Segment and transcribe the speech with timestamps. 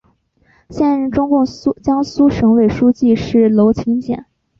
[0.67, 1.45] 现任中共
[1.83, 4.25] 江苏省委书记是娄勤俭。